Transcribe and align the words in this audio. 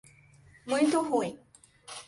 Muito 0.65 0.97
ruim 1.13 1.37